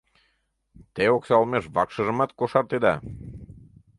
[0.93, 2.93] Те окса олмеш вакшыжымат кошартеда.